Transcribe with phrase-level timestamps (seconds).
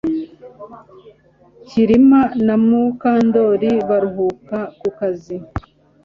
[1.67, 5.35] Kirima na Mukandoli baruhuka ku kazi